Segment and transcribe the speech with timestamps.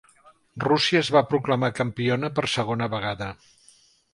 [0.63, 3.29] Rússia es va proclamar campiona per segona vegada.